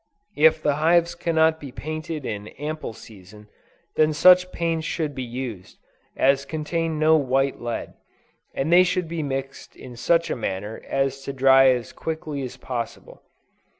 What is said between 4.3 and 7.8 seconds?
paints should be used, as contain no white